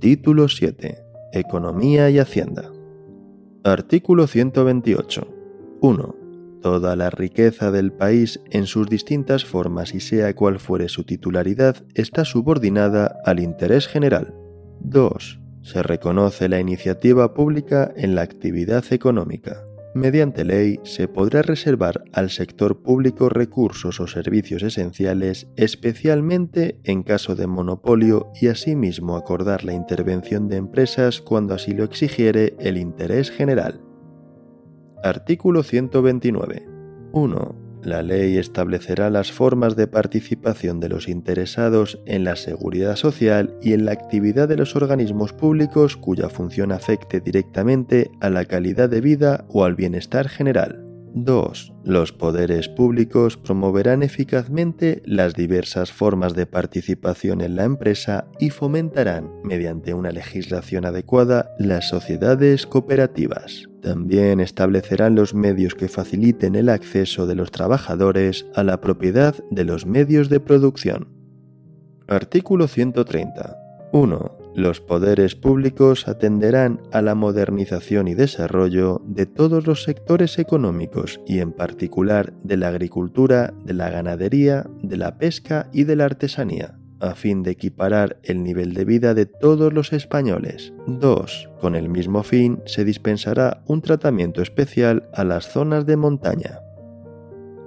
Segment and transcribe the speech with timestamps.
[0.00, 1.02] Título 7.
[1.32, 2.70] Economía y Hacienda.
[3.64, 5.26] Artículo 128.
[5.80, 6.16] 1.
[6.60, 11.76] Toda la riqueza del país en sus distintas formas y sea cual fuere su titularidad
[11.94, 14.34] está subordinada al interés general.
[14.80, 15.40] 2.
[15.62, 19.64] Se reconoce la iniciativa pública en la actividad económica.
[19.92, 27.34] Mediante ley se podrá reservar al sector público recursos o servicios esenciales, especialmente en caso
[27.34, 33.32] de monopolio, y asimismo acordar la intervención de empresas cuando así lo exigiere el interés
[33.32, 33.80] general.
[35.02, 36.68] Artículo 129.
[37.12, 37.59] 1.
[37.82, 43.72] La ley establecerá las formas de participación de los interesados en la seguridad social y
[43.72, 49.00] en la actividad de los organismos públicos cuya función afecte directamente a la calidad de
[49.00, 50.89] vida o al bienestar general.
[51.14, 51.72] 2.
[51.84, 59.30] Los poderes públicos promoverán eficazmente las diversas formas de participación en la empresa y fomentarán,
[59.42, 63.68] mediante una legislación adecuada, las sociedades cooperativas.
[63.82, 69.64] También establecerán los medios que faciliten el acceso de los trabajadores a la propiedad de
[69.64, 71.08] los medios de producción.
[72.06, 73.56] Artículo 130.
[73.92, 74.39] 1.
[74.54, 81.38] Los poderes públicos atenderán a la modernización y desarrollo de todos los sectores económicos y
[81.38, 86.80] en particular de la agricultura, de la ganadería, de la pesca y de la artesanía
[87.00, 90.72] a fin de equiparar el nivel de vida de todos los españoles.
[90.86, 91.50] 2.
[91.60, 96.60] Con el mismo fin se dispensará un tratamiento especial a las zonas de montaña.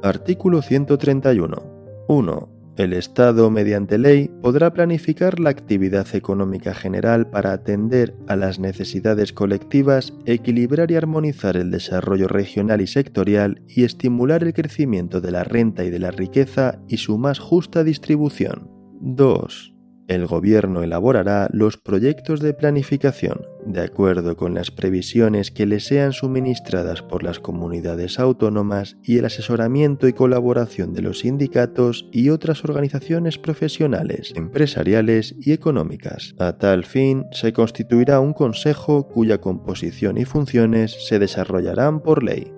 [0.04, 2.06] Artículo 131.
[2.08, 2.53] 1.
[2.76, 9.32] El Estado, mediante ley, podrá planificar la actividad económica general para atender a las necesidades
[9.32, 15.44] colectivas, equilibrar y armonizar el desarrollo regional y sectorial y estimular el crecimiento de la
[15.44, 18.72] renta y de la riqueza y su más justa distribución.
[19.02, 19.76] 2.
[20.08, 26.14] El Gobierno elaborará los proyectos de planificación de acuerdo con las previsiones que le sean
[26.14, 32.64] suministradas por las comunidades autónomas y el asesoramiento y colaboración de los sindicatos y otras
[32.64, 36.36] organizaciones profesionales, empresariales y económicas.
[36.40, 42.54] A tal fin, se constituirá un consejo cuya composición y funciones se desarrollarán por ley.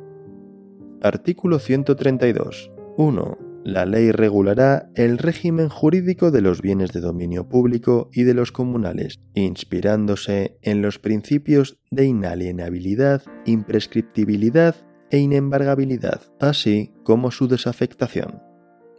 [1.02, 2.72] Artículo 132.
[2.98, 3.45] 1.
[3.66, 8.52] La ley regulará el régimen jurídico de los bienes de dominio público y de los
[8.52, 14.76] comunales, inspirándose en los principios de inalienabilidad, imprescriptibilidad
[15.10, 18.40] e inembargabilidad, así como su desafectación.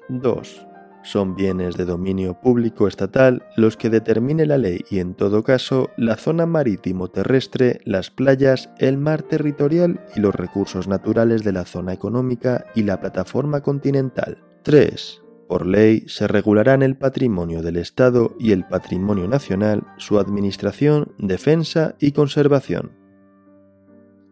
[0.09, 0.67] 2.
[1.05, 5.91] Son bienes de dominio público estatal los que determine la ley y en todo caso
[5.97, 11.65] la zona marítimo terrestre, las playas, el mar territorial y los recursos naturales de la
[11.65, 14.43] zona económica y la plataforma continental.
[14.67, 15.23] 3.
[15.47, 21.95] Por ley se regularán el patrimonio del Estado y el patrimonio nacional, su administración, defensa
[22.01, 22.91] y conservación.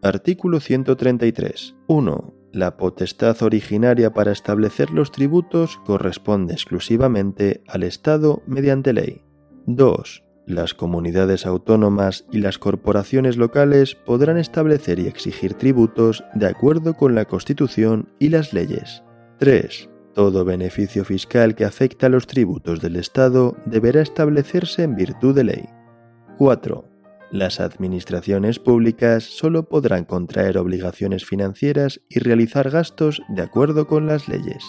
[0.03, 1.77] Artículo 133.
[1.87, 2.33] 1.
[2.51, 9.21] La potestad originaria para establecer los tributos corresponde exclusivamente al Estado mediante ley.
[9.67, 10.21] 2.
[10.47, 17.15] Las comunidades autónomas y las corporaciones locales podrán establecer y exigir tributos de acuerdo con
[17.15, 19.01] la Constitución y las leyes.
[19.39, 19.94] 3.
[20.15, 25.43] Todo beneficio fiscal que afecta a los tributos del Estado deberá establecerse en virtud de
[25.43, 25.65] ley.
[26.37, 26.85] 4.
[27.31, 34.29] Las administraciones públicas solo podrán contraer obligaciones financieras y realizar gastos de acuerdo con las
[34.29, 34.63] leyes.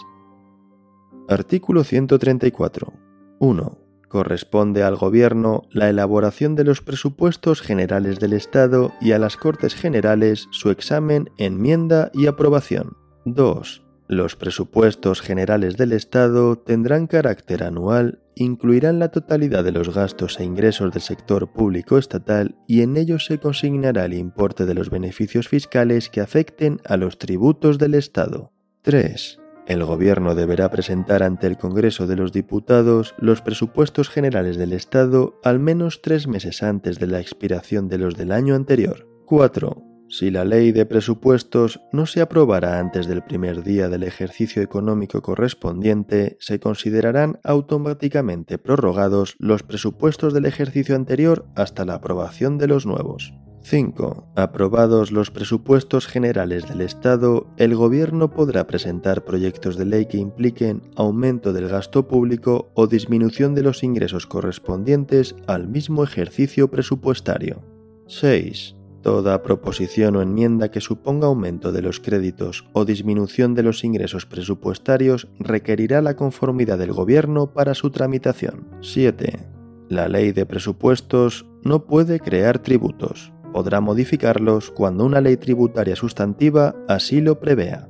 [1.29, 2.93] Artículo 134.
[3.39, 3.79] 1.
[4.09, 9.77] Corresponde al Gobierno la elaboración de los presupuestos generales del Estado y a las Cortes
[9.77, 12.97] Generales su examen, enmienda y aprobación.
[13.27, 13.86] 2.
[14.09, 20.45] Los presupuestos generales del Estado tendrán carácter anual, incluirán la totalidad de los gastos e
[20.45, 25.49] ingresos del sector público estatal y en ellos se consignará el importe de los beneficios
[25.49, 28.53] fiscales que afecten a los tributos del Estado.
[28.83, 29.41] 3.
[29.67, 35.41] El Gobierno deberá presentar ante el Congreso de los Diputados los presupuestos generales del Estado
[35.43, 39.09] al menos tres meses antes de la expiración de los del año anterior.
[39.27, 39.86] 4.
[40.09, 45.21] Si la ley de presupuestos no se aprobara antes del primer día del ejercicio económico
[45.21, 52.87] correspondiente, se considerarán automáticamente prorrogados los presupuestos del ejercicio anterior hasta la aprobación de los
[52.87, 53.35] nuevos.
[53.63, 54.33] 5.
[54.37, 60.83] Aprobados los presupuestos generales del Estado, el Gobierno podrá presentar proyectos de ley que impliquen
[60.95, 67.65] aumento del gasto público o disminución de los ingresos correspondientes al mismo ejercicio presupuestario.
[68.07, 68.76] 6
[69.07, 74.27] Toda proposición o enmienda que suponga aumento de los créditos o disminución de los ingresos
[74.27, 78.67] presupuestarios requerirá la conformidad del Gobierno para su tramitación.
[78.81, 79.49] 7.
[79.89, 83.33] La ley de presupuestos no puede crear tributos.
[83.53, 87.89] Podrá modificarlos cuando una ley tributaria sustantiva así lo prevea.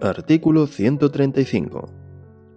[0.00, 1.92] Artículo 135.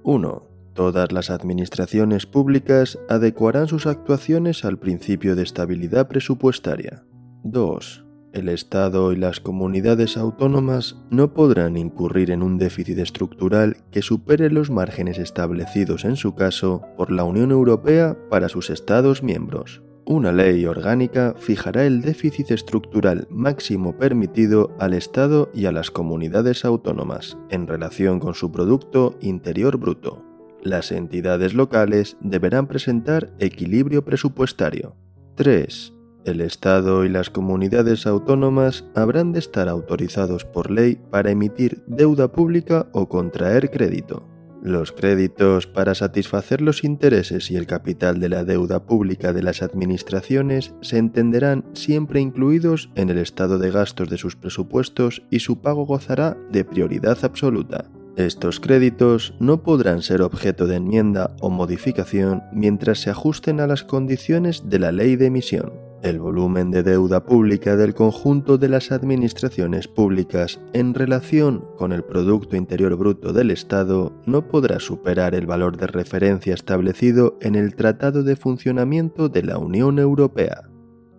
[0.03, 0.47] 1.
[0.73, 7.03] Todas las administraciones públicas adecuarán sus actuaciones al principio de estabilidad presupuestaria.
[7.45, 8.05] 2.
[8.33, 14.49] El Estado y las comunidades autónomas no podrán incurrir en un déficit estructural que supere
[14.49, 19.83] los márgenes establecidos en su caso por la Unión Europea para sus Estados miembros.
[20.05, 26.65] Una ley orgánica fijará el déficit estructural máximo permitido al Estado y a las comunidades
[26.65, 30.23] autónomas en relación con su Producto Interior Bruto.
[30.63, 34.95] Las entidades locales deberán presentar equilibrio presupuestario.
[35.35, 35.94] 3
[36.25, 42.31] el Estado y las comunidades autónomas habrán de estar autorizados por ley para emitir deuda
[42.31, 44.27] pública o contraer crédito.
[44.65, 49.61] Los créditos para satisfacer los intereses y el capital de la deuda pública de las
[49.61, 55.61] administraciones se entenderán siempre incluidos en el estado de gastos de sus presupuestos y su
[55.61, 57.85] pago gozará de prioridad absoluta.
[58.17, 63.83] Estos créditos no podrán ser objeto de enmienda o modificación mientras se ajusten a las
[63.83, 65.84] condiciones de la ley de emisión.
[66.05, 72.03] El volumen de deuda pública del conjunto de las administraciones públicas en relación con el
[72.03, 77.73] Producto Interior Bruto del Estado no podrá superar el valor de referencia establecido en el
[77.73, 80.69] Tratado de Funcionamiento de la Unión Europea.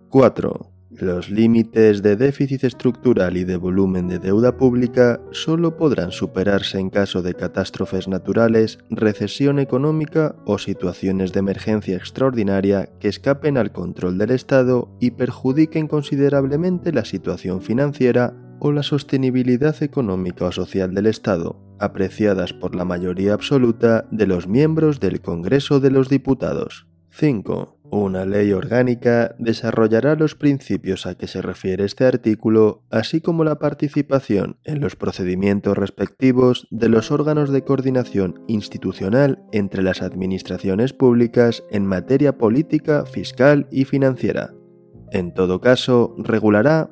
[0.07, 0.76] 4.
[0.99, 6.89] Los límites de déficit estructural y de volumen de deuda pública solo podrán superarse en
[6.89, 14.17] caso de catástrofes naturales, recesión económica o situaciones de emergencia extraordinaria que escapen al control
[14.17, 21.05] del Estado y perjudiquen considerablemente la situación financiera o la sostenibilidad económica o social del
[21.05, 26.87] Estado, apreciadas por la mayoría absoluta de los miembros del Congreso de los Diputados.
[27.11, 27.76] 5.
[27.89, 33.59] Una ley orgánica desarrollará los principios a que se refiere este artículo, así como la
[33.59, 41.63] participación en los procedimientos respectivos de los órganos de coordinación institucional entre las administraciones públicas
[41.71, 44.53] en materia política, fiscal y financiera.
[45.11, 46.91] En todo caso, regulará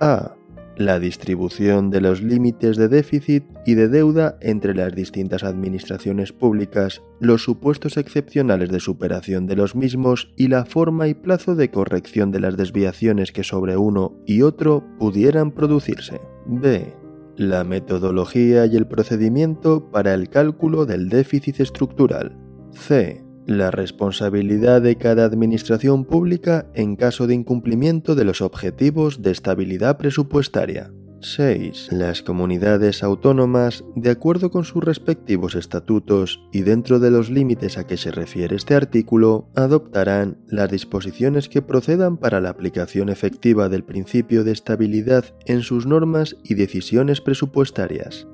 [0.00, 0.34] a
[0.76, 7.02] la distribución de los límites de déficit y de deuda entre las distintas administraciones públicas,
[7.20, 12.30] los supuestos excepcionales de superación de los mismos y la forma y plazo de corrección
[12.30, 16.20] de las desviaciones que sobre uno y otro pudieran producirse.
[16.46, 16.94] B.
[17.36, 22.36] La metodología y el procedimiento para el cálculo del déficit estructural.
[22.72, 29.30] C la responsabilidad de cada administración pública en caso de incumplimiento de los objetivos de
[29.30, 30.90] estabilidad presupuestaria.
[31.22, 31.92] 6.
[31.92, 37.86] Las comunidades autónomas, de acuerdo con sus respectivos estatutos y dentro de los límites a
[37.86, 43.84] que se refiere este artículo, adoptarán las disposiciones que procedan para la aplicación efectiva del
[43.84, 48.26] principio de estabilidad en sus normas y decisiones presupuestarias.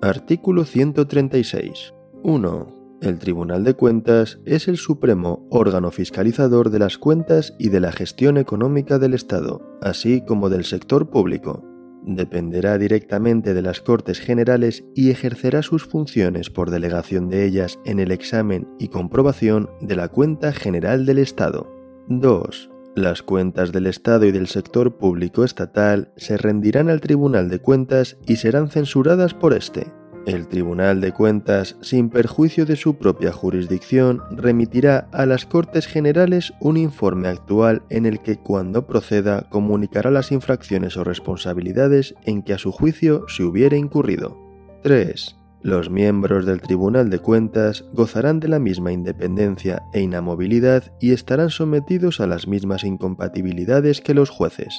[0.00, 1.94] Artículo 136.
[2.22, 2.75] 1.
[3.02, 7.92] El Tribunal de Cuentas es el supremo órgano fiscalizador de las cuentas y de la
[7.92, 11.62] gestión económica del Estado, así como del sector público.
[12.06, 17.98] Dependerá directamente de las Cortes Generales y ejercerá sus funciones por delegación de ellas en
[17.98, 21.70] el examen y comprobación de la cuenta general del Estado.
[22.08, 22.70] 2.
[22.94, 28.16] Las cuentas del Estado y del sector público estatal se rendirán al Tribunal de Cuentas
[28.26, 29.92] y serán censuradas por éste.
[30.26, 36.52] El Tribunal de Cuentas, sin perjuicio de su propia jurisdicción, remitirá a las Cortes Generales
[36.60, 42.54] un informe actual en el que, cuando proceda, comunicará las infracciones o responsabilidades en que
[42.54, 44.36] a su juicio se hubiere incurrido.
[44.82, 45.36] 3.
[45.62, 51.50] Los miembros del Tribunal de Cuentas gozarán de la misma independencia e inamovilidad y estarán
[51.50, 54.74] sometidos a las mismas incompatibilidades que los jueces.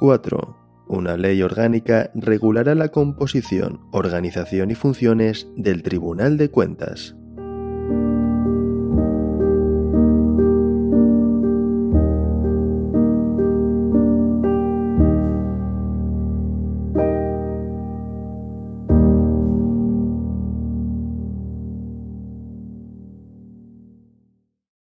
[0.00, 0.65] 4.
[0.88, 7.16] Una ley orgánica regulará la composición, organización y funciones del Tribunal de Cuentas.